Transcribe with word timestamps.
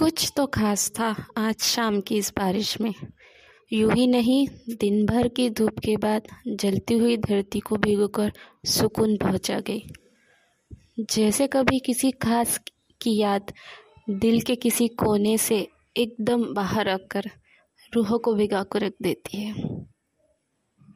कुछ 0.00 0.32
तो 0.36 0.46
खास 0.46 0.90
था 0.90 1.26
आज 1.36 1.60
शाम 1.60 2.00
की 2.00 2.16
इस 2.16 2.32
बारिश 2.38 2.80
में। 2.80 2.94
यूँ 3.72 3.92
ही 3.92 4.06
नहीं 4.06 4.48
दिन 4.70 5.06
भर 5.06 5.28
की 5.28 5.50
धूप 5.50 5.78
के 5.78 5.96
बाद 5.96 6.22
जलती 6.48 6.98
हुई 6.98 7.16
धरती 7.16 7.60
को 7.60 7.76
भिगोकर 7.76 8.32
सुकून 8.66 9.16
पहुँचा 9.16 9.60
गई। 9.60 9.82
जैसे 11.00 11.46
कभी 11.46 11.78
किसी 11.78 12.10
खास 12.10 12.60
की 13.00 13.16
याद 13.18 13.52
दिल 14.10 14.40
के 14.40 14.56
किसी 14.56 14.88
कोने 14.88 15.38
से 15.38 15.68
एकदम 15.96 16.54
बाहर 16.54 16.88
आकर 16.88 17.30
रूह 17.94 18.16
को 18.16 18.34
भिगा 18.34 18.62
कर 18.62 18.80
रख 18.80 18.92
देती 19.02 19.38
है। 19.38 19.54